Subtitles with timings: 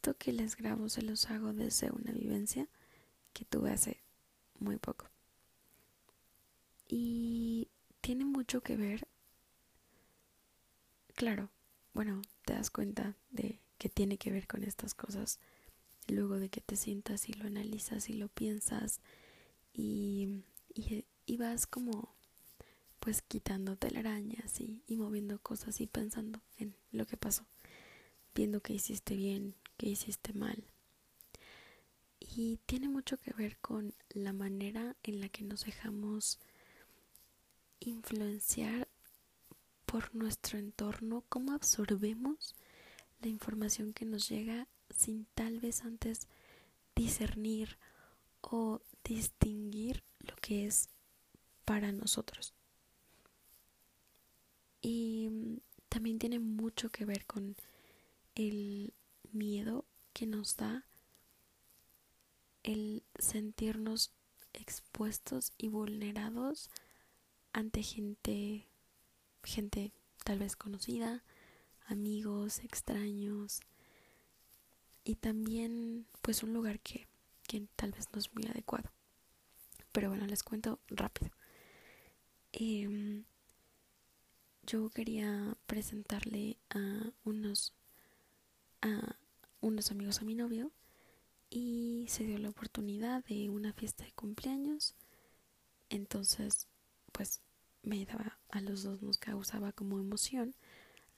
[0.00, 2.66] esto que les grabo se los hago desde una vivencia
[3.34, 4.00] que tuve hace
[4.58, 5.10] muy poco.
[6.88, 7.68] Y
[8.00, 9.06] tiene mucho que ver,
[11.14, 11.50] claro,
[11.92, 15.38] bueno, te das cuenta de que tiene que ver con estas cosas
[16.08, 19.00] luego de que te sientas y lo analizas y lo piensas
[19.74, 20.44] y,
[20.74, 22.14] y, vas como
[23.00, 27.44] pues quitando telarañas y, y moviendo cosas y pensando en lo que pasó,
[28.34, 30.62] viendo que hiciste bien, que hiciste mal.
[32.18, 36.38] Y tiene mucho que ver con la manera en la que nos dejamos
[37.78, 38.88] influenciar
[39.86, 42.54] por nuestro entorno, cómo absorbemos
[43.22, 46.28] la información que nos llega sin tal vez antes
[46.94, 47.78] discernir
[48.42, 50.90] o distinguir lo que es
[51.64, 52.52] para nosotros.
[54.82, 55.56] Y mm,
[55.88, 57.56] también tiene mucho que ver con
[58.34, 58.92] el
[59.32, 60.86] miedo que nos da
[62.62, 64.12] el sentirnos
[64.52, 66.70] expuestos y vulnerados
[67.52, 68.66] ante gente
[69.42, 69.92] gente
[70.24, 71.24] tal vez conocida,
[71.86, 73.60] amigos, extraños
[75.04, 77.06] y también pues un lugar que,
[77.46, 78.90] que tal vez no es muy adecuado.
[79.92, 81.32] Pero bueno, les cuento rápido.
[82.52, 83.24] Em,
[84.62, 87.72] yo quería presentarle a unos
[88.82, 89.16] a
[89.60, 90.70] unos amigos a mi novio
[91.50, 94.94] y se dio la oportunidad de una fiesta de cumpleaños.
[95.88, 96.68] Entonces,
[97.12, 97.40] pues
[97.82, 100.54] me daba a los dos nos causaba como emoción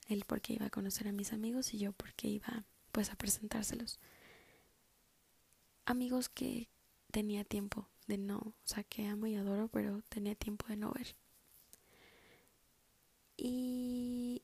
[0.07, 3.99] él porque iba a conocer a mis amigos y yo porque iba pues a presentárselos.
[5.85, 6.69] Amigos que
[7.11, 10.91] tenía tiempo de no, o sea, que amo y adoro, pero tenía tiempo de no
[10.91, 11.15] ver.
[13.37, 14.43] Y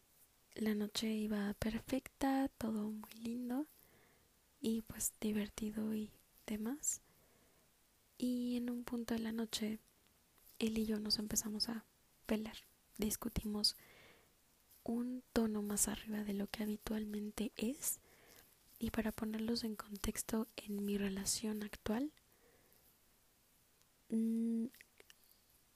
[0.62, 3.68] la noche iba perfecta, todo muy lindo
[4.60, 6.12] y pues divertido y
[6.46, 7.02] demás.
[8.18, 9.80] Y en un punto de la noche,
[10.60, 11.86] él y yo nos empezamos a
[12.26, 12.58] pelear.
[12.98, 13.78] Discutimos
[14.84, 18.00] un tono más arriba de lo que habitualmente es.
[18.80, 22.12] Y para ponerlos en contexto en mi relación actual,
[24.10, 24.66] mm,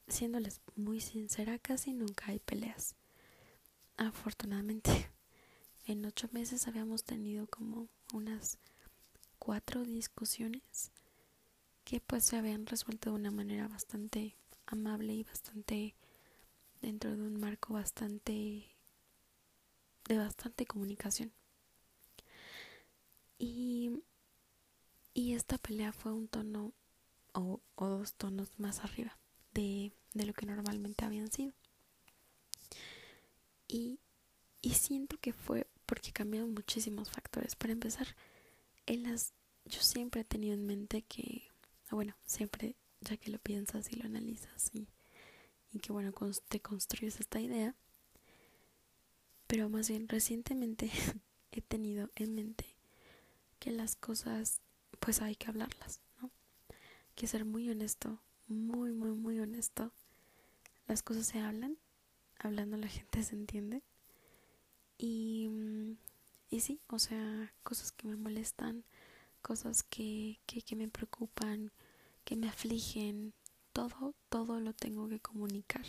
[0.08, 2.96] siéndoles muy sincera, casi nunca hay peleas.
[3.98, 4.92] Afortunadamente,
[5.86, 8.58] en ocho meses habíamos tenido como unas
[9.40, 10.92] cuatro discusiones
[11.84, 15.96] que pues se habían resuelto de una manera bastante amable y bastante
[16.82, 18.74] dentro de un marco bastante
[20.08, 21.32] de bastante comunicación.
[23.38, 23.92] Y,
[25.14, 26.74] y esta pelea fue un tono
[27.34, 29.18] o, o dos tonos más arriba
[29.54, 31.54] de, de, lo que normalmente habían sido.
[33.68, 34.00] Y,
[34.62, 37.56] y siento que fue porque cambiaron muchísimos factores.
[37.56, 38.08] Para empezar,
[38.86, 39.34] en las,
[39.66, 41.44] yo siempre he tenido en mente que,
[41.92, 44.88] bueno, siempre, ya que lo piensas y lo analizas y,
[45.72, 46.12] y que, bueno,
[46.48, 47.76] te construyes esta idea,
[49.48, 50.90] pero más bien recientemente
[51.52, 52.66] he tenido en mente
[53.60, 54.62] que las cosas
[55.00, 56.32] pues hay que hablarlas, ¿no?
[57.16, 59.92] Que ser muy honesto, muy, muy, muy honesto.
[60.88, 61.78] Las cosas se hablan,
[62.44, 63.82] hablando la gente se entiende.
[64.98, 65.50] Y,
[66.50, 68.84] y sí, o sea, cosas que me molestan,
[69.42, 71.72] cosas que, que, que me preocupan,
[72.24, 73.34] que me afligen,
[73.74, 75.86] todo, todo lo tengo que comunicar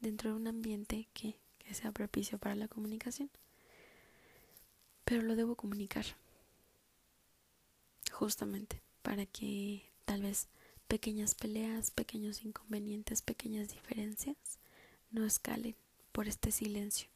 [0.00, 1.36] dentro de un ambiente que
[1.72, 3.30] sea propicio para la comunicación.
[5.04, 6.04] Pero lo debo comunicar.
[8.12, 10.48] Justamente para que tal vez
[10.88, 14.59] pequeñas peleas, pequeños inconvenientes, pequeñas diferencias
[15.10, 15.76] no escalen
[16.12, 17.08] por este silencio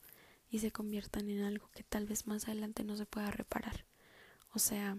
[0.50, 3.84] y se conviertan en algo que tal vez más adelante no se pueda reparar.
[4.52, 4.96] O sea,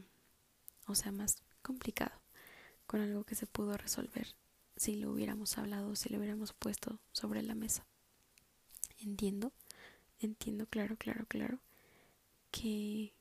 [0.88, 2.20] o sea, más complicado
[2.88, 4.36] con algo que se pudo resolver
[4.76, 7.86] si lo hubiéramos hablado, si lo hubiéramos puesto sobre la mesa.
[9.00, 9.52] Entiendo,
[10.20, 11.60] entiendo, claro, claro, claro,
[12.52, 13.14] que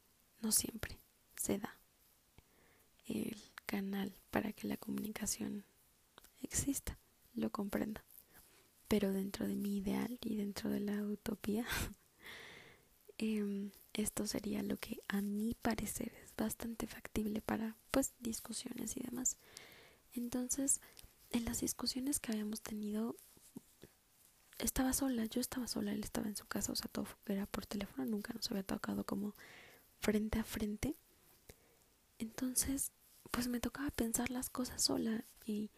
[0.42, 0.98] no siempre
[1.36, 1.76] se da
[3.06, 3.36] el
[3.66, 5.64] canal para que la comunicación
[6.42, 6.98] exista,
[7.34, 8.00] lo comprendo.
[8.88, 11.66] Pero dentro de mi ideal y dentro de la utopía,
[13.18, 19.00] em, esto sería lo que a mi parecer es bastante factible para pues discusiones y
[19.00, 19.36] demás.
[20.12, 20.80] Entonces,
[21.30, 23.16] en las discusiones que habíamos tenido,
[24.58, 27.66] estaba sola, yo estaba sola, él estaba en su casa, o sea, todo era por
[27.66, 29.34] teléfono, nunca nos había tocado como
[29.98, 30.96] frente a frente.
[32.18, 32.92] Entonces,
[33.30, 35.70] pues me tocaba pensar las cosas sola y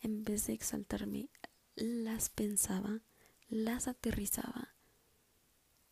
[0.00, 1.28] en vez de exaltarme,
[1.76, 3.00] las pensaba,
[3.48, 4.74] las aterrizaba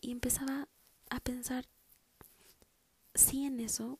[0.00, 0.68] y empezaba
[1.10, 1.66] a pensar
[3.14, 3.98] sí en eso,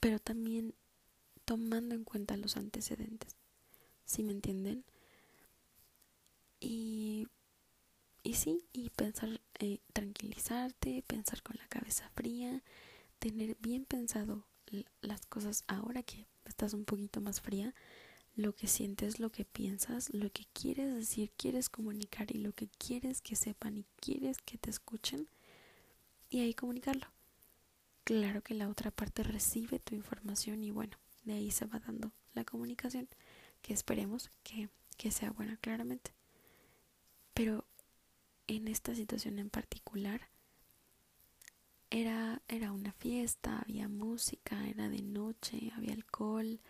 [0.00, 0.74] pero también
[1.44, 3.36] tomando en cuenta los antecedentes.
[4.04, 4.84] ¿Sí me entienden?
[6.60, 7.26] Y,
[8.22, 12.62] y sí, y pensar, eh, tranquilizarte, pensar con la cabeza fría,
[13.18, 14.46] tener bien pensado
[15.00, 17.74] las cosas ahora que estás un poquito más fría,
[18.36, 22.68] lo que sientes, lo que piensas, lo que quieres decir, quieres comunicar y lo que
[22.68, 25.28] quieres que sepan y quieres que te escuchen
[26.28, 27.06] y ahí comunicarlo.
[28.04, 32.12] Claro que la otra parte recibe tu información y bueno, de ahí se va dando
[32.34, 33.08] la comunicación,
[33.62, 34.68] que esperemos que,
[34.98, 36.12] que sea buena claramente.
[37.32, 37.64] Pero
[38.46, 40.28] en esta situación en particular,
[41.90, 46.60] era, era una fiesta, había música, era de noche, había alcohol,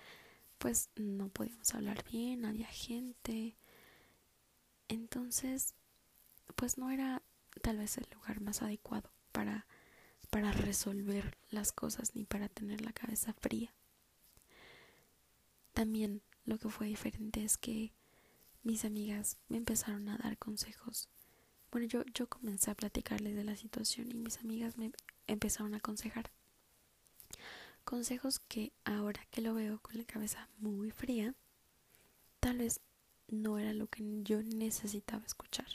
[0.59, 3.57] pues no podíamos hablar bien, había gente.
[4.89, 5.75] Entonces,
[6.55, 7.23] pues no era
[7.63, 9.67] tal vez el lugar más adecuado para,
[10.31, 13.75] para resolver las cosas ni para tener la cabeza fría.
[15.73, 17.93] También lo que fue diferente es que
[18.63, 21.09] mis amigas me empezaron a dar consejos.
[21.71, 24.93] Bueno, yo, yo comencé a platicarles de la situación y mis amigas me
[25.27, 26.31] empezaron a aconsejar.
[27.87, 31.37] Consejos que ahora que lo veo con la cabeza muy fría,
[32.41, 32.81] tal vez
[33.29, 35.69] no era lo que yo necesitaba escuchar.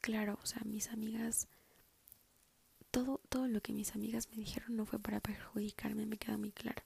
[0.00, 1.48] Claro, o sea, mis amigas,
[2.92, 6.52] todo, todo lo que mis amigas me dijeron no fue para perjudicarme, me queda muy
[6.52, 6.84] claro.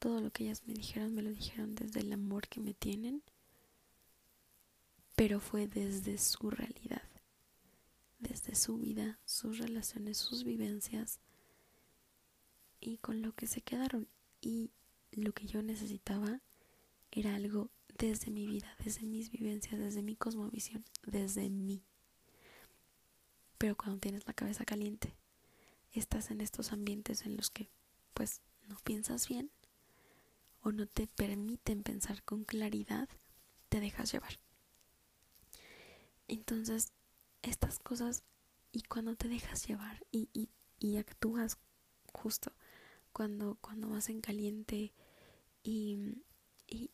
[0.00, 3.22] Todo lo que ellas me dijeron me lo dijeron desde el amor que me tienen,
[5.14, 7.02] pero fue desde su realidad
[8.18, 11.20] desde su vida, sus relaciones, sus vivencias
[12.80, 14.08] y con lo que se quedaron.
[14.40, 14.70] Y
[15.12, 16.40] lo que yo necesitaba
[17.10, 21.82] era algo desde mi vida, desde mis vivencias, desde mi cosmovisión, desde mí.
[23.58, 25.14] Pero cuando tienes la cabeza caliente,
[25.92, 27.68] estás en estos ambientes en los que
[28.14, 29.50] pues no piensas bien
[30.62, 33.08] o no te permiten pensar con claridad,
[33.68, 34.38] te dejas llevar.
[36.28, 36.92] Entonces
[37.42, 38.22] estas cosas
[38.72, 40.48] y cuando te dejas llevar y, y,
[40.78, 41.58] y actúas
[42.12, 42.52] justo
[43.20, 44.94] cuando, cuando vas en caliente
[45.62, 45.98] y,
[46.66, 46.90] y,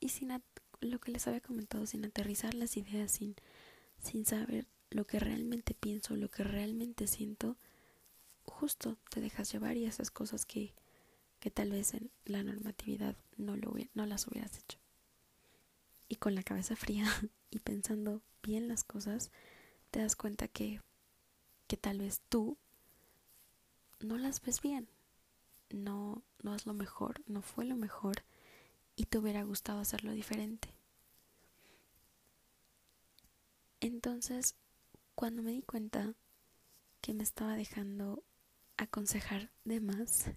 [0.00, 0.28] y sin
[0.82, 3.36] lo que les había comentado, sin aterrizar las ideas, sin,
[3.98, 7.56] sin saber lo que realmente pienso, lo que realmente siento,
[8.44, 10.74] justo te dejas llevar y haces cosas que,
[11.40, 14.78] que tal vez en la normatividad no, lo, no las hubieras hecho.
[16.06, 17.06] Y con la cabeza fría
[17.50, 19.30] y pensando bien las cosas,
[19.90, 20.82] te das cuenta que,
[21.66, 22.58] que tal vez tú
[24.00, 24.86] no las ves bien,
[25.72, 28.22] no, no es lo mejor, no fue lo mejor
[28.96, 30.68] y te hubiera gustado hacerlo diferente.
[33.80, 34.54] Entonces,
[35.14, 36.14] cuando me di cuenta
[37.00, 38.22] que me estaba dejando
[38.76, 40.30] aconsejar de más,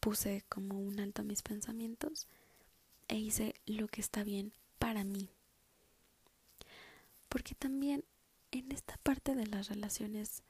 [0.00, 2.26] puse como un alto a mis pensamientos
[3.08, 5.30] e hice lo que está bien para mí.
[7.28, 8.04] Porque también
[8.50, 10.42] en esta parte de las relaciones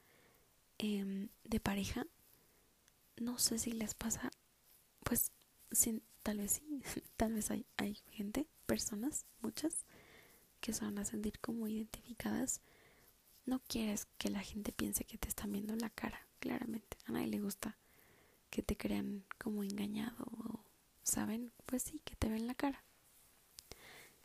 [0.77, 2.07] em, de pareja,
[3.17, 4.31] no sé si les pasa,
[5.03, 5.31] pues
[5.71, 6.81] sin, tal vez sí,
[7.17, 9.85] tal vez hay, hay gente, personas, muchas,
[10.59, 12.61] que se van a sentir como identificadas.
[13.45, 16.97] No quieres que la gente piense que te están viendo la cara, claramente.
[17.05, 17.77] A nadie le gusta
[18.49, 20.63] que te crean como engañado o,
[21.03, 21.51] ¿saben?
[21.65, 22.83] Pues sí, que te ven la cara.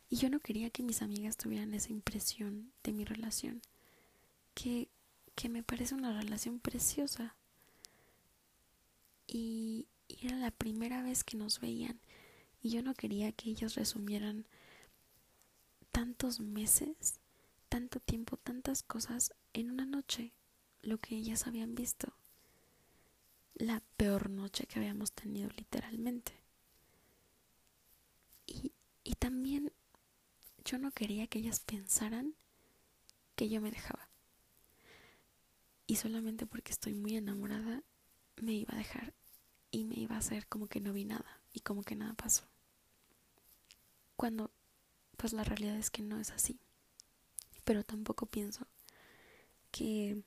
[0.09, 3.61] Y yo no quería que mis amigas tuvieran esa impresión de mi relación,
[4.53, 4.89] que,
[5.35, 7.35] que me parece una relación preciosa.
[9.27, 12.01] Y, era la primera vez que nos veían
[12.61, 14.45] y yo no quería que ellos resumieran
[15.93, 17.21] tantos meses,
[17.69, 20.33] tanto tiempo, tantas cosas en una noche,
[20.81, 22.13] lo que ellas habían visto.
[23.55, 26.33] La peor noche que habíamos tenido literalmente.
[28.45, 28.73] Y,
[29.03, 29.71] y también
[30.65, 32.35] yo no quería que ellas pensaran
[33.35, 34.10] que yo me dejaba.
[35.91, 37.83] Y solamente porque estoy muy enamorada,
[38.37, 39.13] me iba a dejar
[39.71, 42.45] y me iba a hacer como que no vi nada y como que nada pasó.
[44.15, 44.51] Cuando,
[45.17, 46.61] pues la realidad es que no es así.
[47.65, 48.65] Pero tampoco pienso
[49.69, 50.23] que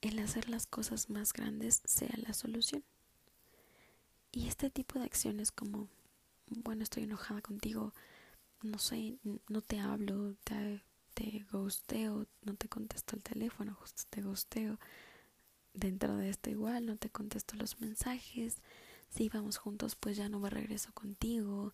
[0.00, 2.82] el hacer las cosas más grandes sea la solución.
[4.32, 5.88] Y este tipo de acciones como,
[6.48, 7.94] bueno, estoy enojada contigo,
[8.60, 9.18] no sé,
[9.48, 10.82] no te hablo, te,
[11.86, 12.08] te
[12.42, 14.78] no te contesto el teléfono, justo te ghosteo.
[15.74, 18.56] Dentro de esto igual, no te contesto los mensajes.
[19.08, 21.72] Si vamos juntos, pues ya no me regreso contigo.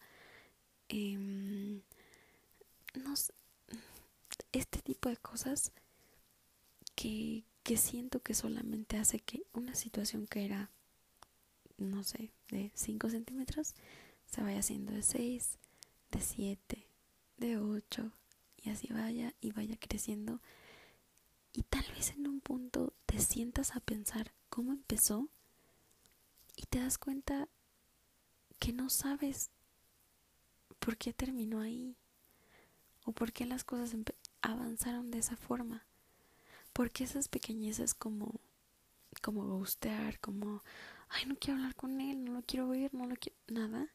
[0.89, 1.81] Eh,
[2.95, 3.15] no
[4.53, 5.73] este tipo de cosas
[6.95, 10.71] que, que siento que solamente hace que una situación que era,
[11.77, 13.75] no sé, de 5 centímetros,
[14.27, 15.59] se vaya haciendo de 6,
[16.11, 16.87] de 7,
[17.37, 18.13] de 8,
[18.63, 20.41] y así vaya y vaya creciendo.
[21.53, 25.29] Y tal vez en un punto te sientas a pensar cómo empezó
[26.57, 27.49] y te das cuenta
[28.59, 29.51] que no sabes
[30.79, 31.97] por qué terminó ahí
[33.05, 33.97] o por qué las cosas
[34.43, 35.87] avanzaron de esa forma.
[36.73, 38.41] Porque esas pequeñeces como
[39.23, 40.63] como gustear, como
[41.09, 43.89] ay, no quiero hablar con él, no lo quiero ver, no lo quiero nada.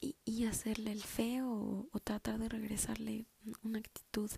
[0.00, 3.26] Y, y hacerle el feo o, o, tratar de regresarle
[3.62, 4.30] una actitud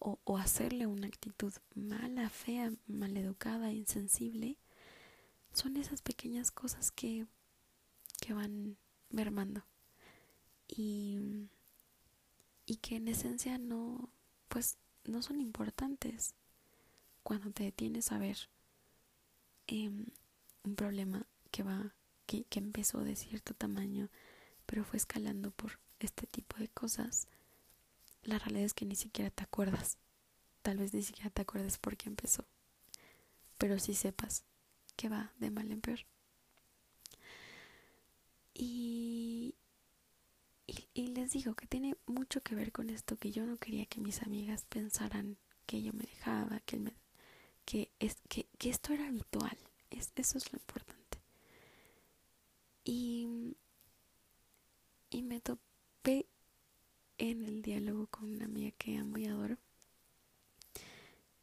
[0.00, 4.56] o, hacerle una actitud mala, fea, maleducada, insensible,
[5.52, 7.26] son esas pequeñas cosas que,
[8.20, 8.78] que van
[9.10, 9.64] mermando.
[10.66, 11.18] Y,
[12.66, 14.10] y que en esencia no,
[14.48, 16.34] pues no son importantes
[17.22, 18.48] cuando te detienes a ver
[19.66, 19.90] eh,
[20.64, 21.94] un problema que va,
[22.48, 24.08] que, empezó de cierto tamaño,
[24.66, 27.26] pero fue escalando por este tipo de cosas
[28.22, 29.96] la realidad es que ni siquiera te acuerdas.
[30.62, 32.44] Tal vez ni siquiera te acuerdes por qué empezó.
[33.56, 34.44] Pero sí sepas
[34.96, 36.00] que va de mal en peor.
[38.52, 39.54] Y,
[40.66, 43.86] y, y, les digo que tiene mucho que ver con esto que yo no quería
[43.86, 46.92] que mis amigas pensaran que yo me dejaba, que, me,
[47.64, 49.56] que, es, que, que esto era habitual.
[49.88, 50.99] Es, eso es lo importante.
[52.84, 53.56] Y,
[55.10, 56.26] y me topé
[57.18, 59.58] en el diálogo con una amiga que amo y adoro,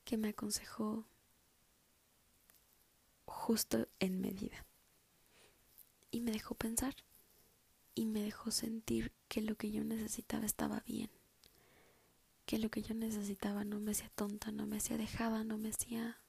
[0.04, 1.06] que me aconsejó
[3.26, 4.66] justo en medida.
[6.10, 6.96] Y me dejó pensar
[7.94, 11.10] y me dejó sentir que lo que yo necesitaba estaba bien,
[12.46, 15.70] que lo que yo necesitaba no me hacía tonta, no me hacía dejada, no me
[15.70, 16.20] hacía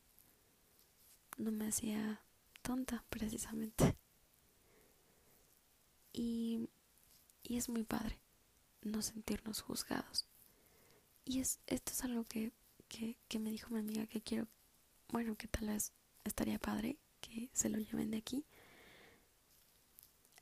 [1.38, 2.21] no me hacía
[2.62, 3.97] tonta precisamente.
[6.19, 6.69] Y,
[7.45, 8.19] y es muy padre
[8.83, 10.27] no sentirnos juzgados.
[11.25, 12.51] Y es, esto es algo que,
[12.89, 14.49] que, me dijo mi amiga que quiero,
[15.11, 15.93] bueno, que tal vez
[16.25, 18.45] estaría padre que se lo lleven de aquí.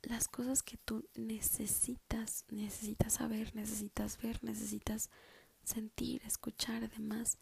[0.01, 5.11] Las cosas que tú necesitas, necesitas saber, necesitas ver, necesitas
[5.63, 7.37] sentir, escuchar, además,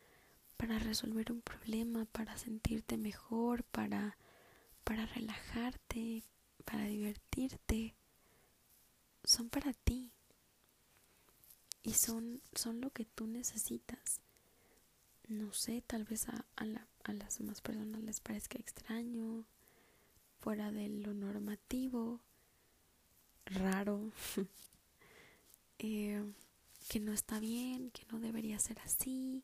[0.58, 4.18] para resolver un problema, para sentirte mejor, para,
[4.84, 6.24] para relajarte,
[6.66, 7.96] para divertirte,
[9.26, 10.12] son para ti
[11.84, 14.22] y son, son lo que tú necesitas.
[15.28, 19.46] No sé, tal vez a, a, la, a las demás personas les parezca extraño,
[20.40, 22.22] fuera de lo normativo,
[23.46, 24.12] raro,
[25.80, 26.24] eh,
[26.88, 29.44] que no está bien, que no debería ser así,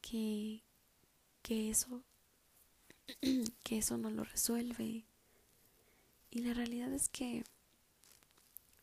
[0.00, 0.62] que,
[1.42, 2.02] que eso,
[3.62, 5.04] que eso no lo resuelve.
[6.30, 7.44] Y la realidad es que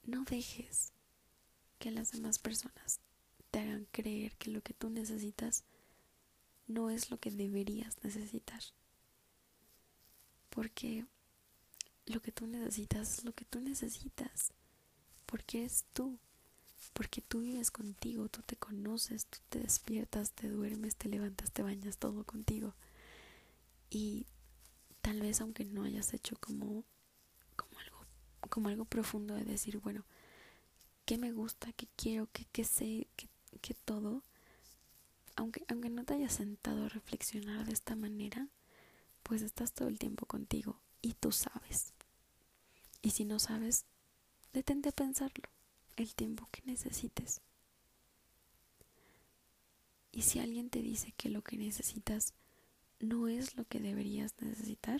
[0.04, 0.92] no dejes
[1.78, 3.00] que las demás personas
[3.52, 5.64] te hagan creer que lo que tú necesitas
[6.68, 8.62] no es lo que deberías necesitar.
[10.50, 11.06] Porque
[12.06, 14.52] lo que tú necesitas es lo que tú necesitas.
[15.26, 16.20] Porque eres tú.
[16.94, 21.62] Porque tú vives contigo, tú te conoces, tú te despiertas, te duermes, te levantas, te
[21.62, 22.74] bañas, todo contigo.
[23.90, 24.26] Y
[25.02, 26.84] tal vez aunque no hayas hecho como,
[28.60, 30.04] como algo profundo de decir, bueno,
[31.06, 33.08] qué me gusta, qué quiero, qué, qué sé,
[33.62, 34.22] qué, todo,
[35.38, 38.50] aunque, aunque no te hayas sentado a reflexionar de esta manera,
[39.24, 41.94] pues estás todo el tiempo contigo y tú sabes.
[43.02, 43.86] Y si no sabes,
[44.52, 45.48] detente a pensarlo
[45.96, 47.40] el tiempo que necesites.
[50.12, 52.34] Y si alguien te dice que lo que necesitas
[53.00, 55.00] no es lo que deberías necesitar,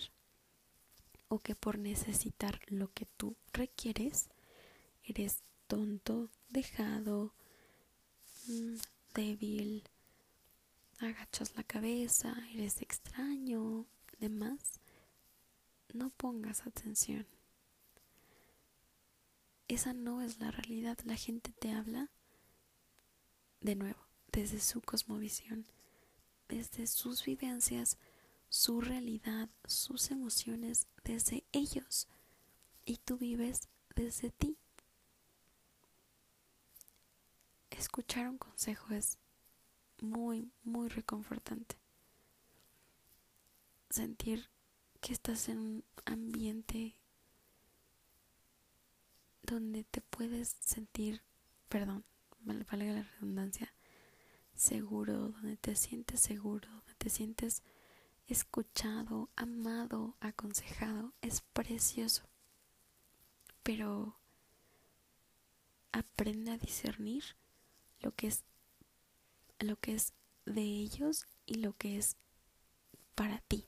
[1.30, 4.28] o que por necesitar lo que tú requieres,
[5.04, 7.32] eres tonto, dejado,
[8.48, 8.74] mm,
[9.14, 9.84] débil,
[10.98, 13.86] agachas la cabeza, eres extraño,
[14.18, 14.80] demás,
[15.94, 17.26] no pongas atención.
[19.68, 20.98] Esa no es la realidad.
[21.04, 22.10] La gente te habla
[23.60, 24.00] de nuevo,
[24.32, 25.64] desde su cosmovisión,
[26.48, 27.98] desde sus vivencias,
[28.50, 32.06] su realidad, sus emociones, desde ellos.
[32.84, 34.58] Y tú vives desde ti.
[37.80, 39.18] escuchar un consejo es
[40.00, 41.76] muy, muy reconfortante.
[43.88, 44.48] Sentir
[45.00, 46.94] que estás en un ambiente
[49.42, 51.22] donde te puedes sentir,
[51.68, 52.04] perdón,
[52.40, 53.74] valga la redundancia,
[54.54, 57.62] seguro, donde te sientes seguro, donde te sientes
[58.32, 62.22] escuchado, amado, aconsejado, es precioso.
[63.62, 64.16] Pero
[65.92, 67.24] aprende a discernir
[68.00, 68.44] lo que es
[69.58, 70.14] lo que es
[70.46, 72.16] de ellos y lo que es
[73.14, 73.66] para ti.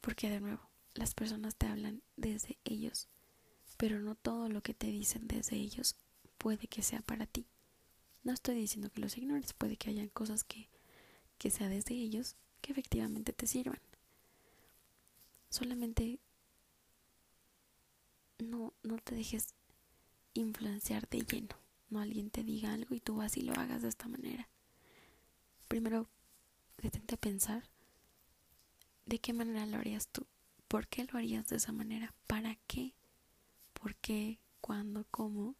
[0.00, 3.08] Porque de nuevo, las personas te hablan desde ellos,
[3.76, 5.96] pero no todo lo que te dicen desde ellos
[6.38, 7.46] puede que sea para ti.
[8.22, 10.68] No estoy diciendo que los ignores, puede que hayan cosas que,
[11.38, 13.80] que sea desde ellos que efectivamente te sirvan.
[15.50, 16.18] Solamente
[18.38, 19.54] no, no te dejes
[20.34, 21.56] influenciar de lleno.
[21.88, 24.48] No alguien te diga algo y tú vas y lo hagas de esta manera.
[25.68, 26.08] Primero,
[26.78, 27.68] detente a pensar
[29.04, 30.26] de qué manera lo harías tú.
[30.68, 32.12] ¿Por qué lo harías de esa manera?
[32.26, 32.92] ¿Para qué?
[33.72, 34.40] ¿Por qué?
[34.60, 35.06] ¿Cuándo?
[35.10, 35.54] ¿Cómo?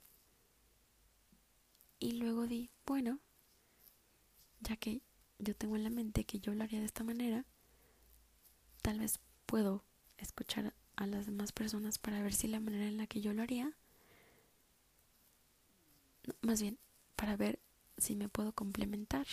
[1.98, 3.20] Y luego di, bueno,
[4.60, 5.00] ya que
[5.38, 7.44] yo tengo en la mente que yo lo haría de esta manera,
[8.82, 9.84] tal vez puedo
[10.18, 13.42] escuchar a las demás personas para ver si la manera en la que yo lo
[13.42, 13.72] haría,
[16.40, 16.78] más bien
[17.16, 17.58] para ver
[17.98, 19.26] si me puedo complementar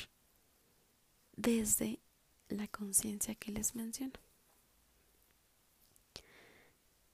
[1.35, 1.99] desde
[2.49, 4.13] la conciencia que les menciono.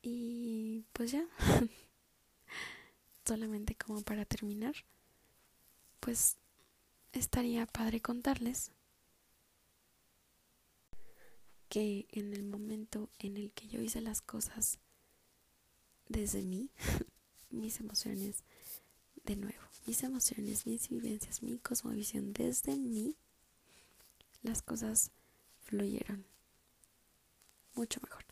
[0.01, 1.25] Y pues ya,
[3.25, 4.73] solamente como para terminar,
[5.99, 6.37] pues
[7.11, 8.71] estaría padre contarles
[11.69, 14.79] que en el momento en el que yo hice las cosas
[16.07, 16.69] desde mí,
[17.51, 18.43] mis emociones,
[19.23, 23.15] de nuevo, mis emociones, mis vivencias, mi cosmovisión desde mí,
[24.41, 25.11] las cosas
[25.63, 26.25] fluyeron
[27.75, 28.25] mucho mejor,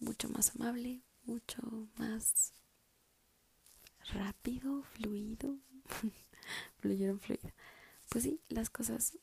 [0.00, 1.62] mucho más amable, mucho
[1.96, 2.52] más
[4.12, 5.56] rápido, fluido,
[6.80, 7.52] fluyeron fluido.
[8.08, 9.16] Pues sí, las cosas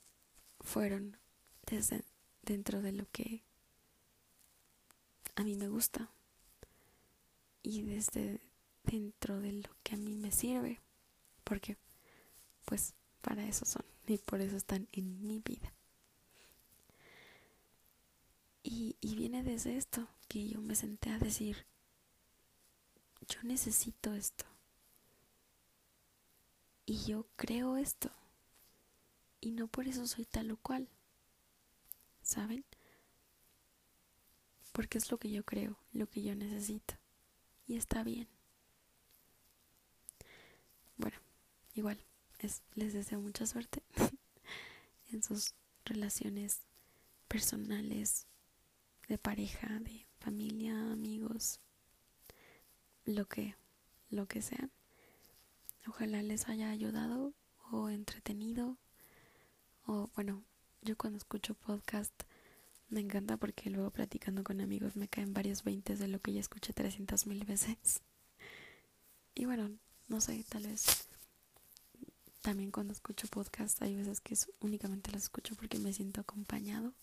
[0.62, 1.17] fueron
[1.65, 2.04] desde
[2.45, 3.43] dentro de lo que
[5.36, 6.10] a mí me gusta
[7.62, 8.39] y desde
[8.84, 10.79] dentro de lo que a mí me sirve,
[11.43, 11.77] porque
[12.65, 15.73] pues para eso son y por eso están en mi vida.
[18.63, 21.65] Y, y viene desde esto que yo me senté a decir,
[23.27, 24.45] yo necesito esto.
[26.86, 28.12] Y yo creo esto.
[29.41, 30.88] Y no por eso soy tal o cual.
[32.26, 32.66] ¿Saben?
[34.74, 36.96] Porque es lo que yo creo, lo que yo necesito.
[37.68, 38.28] Y está bien.
[40.98, 41.18] Bueno,
[41.76, 42.04] igual,
[42.40, 43.84] es, les deseo mucha suerte
[45.12, 45.54] en sus
[45.86, 46.62] relaciones
[47.30, 48.28] personales,
[49.08, 51.60] de pareja, de familia, amigos,
[53.06, 53.56] lo que,
[54.10, 54.72] lo que sean.
[55.88, 57.34] Ojalá les haya ayudado
[57.72, 58.78] o entretenido
[59.86, 60.44] o bueno,
[60.86, 62.13] yo cuando escucho podcast
[62.89, 66.39] me encanta porque luego platicando con amigos me caen varios veintes de lo que ya
[66.39, 68.02] escuché 300 mil veces.
[69.34, 69.71] Y bueno,
[70.08, 71.08] no sé, tal vez
[72.41, 76.93] también cuando escucho podcast hay veces que únicamente las escucho porque me siento acompañado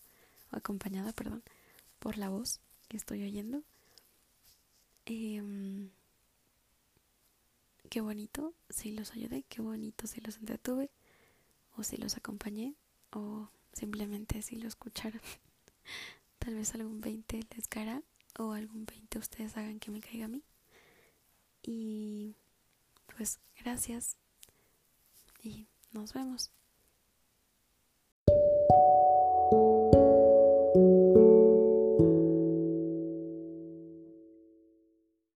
[0.53, 1.43] o acompañada, perdón,
[1.99, 3.63] por la voz que estoy oyendo.
[5.05, 5.89] Em,
[7.89, 10.89] qué bonito si los ayudé, qué bonito si los entretuve
[11.75, 12.75] o si los acompañé
[13.11, 15.21] o Simplemente si lo escucharon.
[16.39, 18.01] Tal vez algún 20 les caerá
[18.37, 20.43] o algún 20 ustedes hagan que me caiga a mí.
[21.61, 22.35] Y
[23.15, 24.17] pues gracias
[25.41, 26.51] y nos vemos.